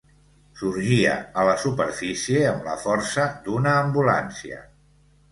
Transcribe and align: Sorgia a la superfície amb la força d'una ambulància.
Sorgia 0.59 1.17
a 1.41 1.43
la 1.47 1.51
superfície 1.63 2.41
amb 2.51 2.65
la 2.69 2.73
força 2.85 3.27
d'una 3.49 3.75
ambulància. 3.83 4.59